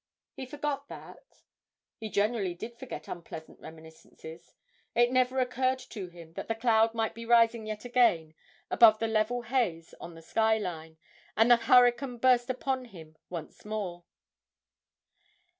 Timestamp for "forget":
2.75-3.07